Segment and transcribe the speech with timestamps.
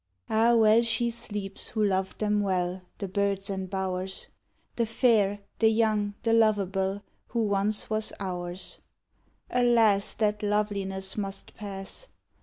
[0.31, 4.29] Ah, well she sleeps who loved them well, The birds and bowers;
[4.75, 8.79] The fair, the young, the lovable, Who once was ours.
[9.51, 10.15] Alas!
[10.15, 12.07] that loveliness must pass!